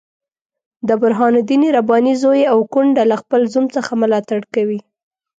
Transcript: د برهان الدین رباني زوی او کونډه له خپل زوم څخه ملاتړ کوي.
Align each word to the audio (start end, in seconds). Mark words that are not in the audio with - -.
د 0.87 0.89
برهان 1.01 1.33
الدین 1.41 1.61
رباني 1.77 2.13
زوی 2.23 2.41
او 2.51 2.57
کونډه 2.73 3.03
له 3.11 3.15
خپل 3.21 3.41
زوم 3.53 3.65
څخه 3.75 3.91
ملاتړ 4.01 4.39
کوي. 4.55 4.79